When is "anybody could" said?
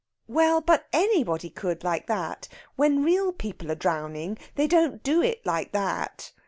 0.91-1.83